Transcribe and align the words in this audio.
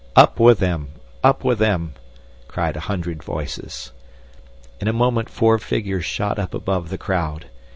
'Up 0.15 0.39
with 0.39 0.57
them! 0.57 0.87
up 1.23 1.43
with 1.43 1.59
them!' 1.59 1.93
cried 2.47 2.75
a 2.75 2.79
hundred 2.89 3.21
voices. 3.21 3.91
In 4.79 4.87
a 4.87 4.93
moment 4.93 5.29
four 5.29 5.59
figures 5.59 6.05
shot 6.05 6.39
up 6.39 6.55
above 6.55 6.89
the 6.89 6.97
crowd. 6.97 7.45